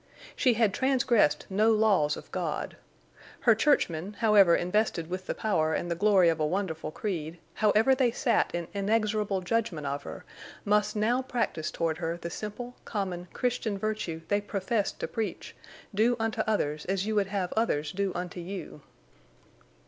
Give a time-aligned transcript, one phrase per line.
[0.35, 2.75] She had transgressed no laws of God.
[3.41, 7.93] Her churchmen, however invested with the power and the glory of a wonderful creed, however
[7.93, 10.25] they sat in inexorable judgment of her,
[10.65, 15.55] must now practice toward her the simple, common, Christian virtue they professed to preach,
[15.93, 18.81] "Do unto others as you would have others do unto you!"